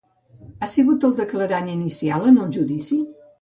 Ha 0.61 0.69
sigut 0.71 1.05
el 1.09 1.13
declarant 1.19 1.69
inicial 1.75 2.27
en 2.33 2.41
el 2.47 2.49
judici? 2.59 2.99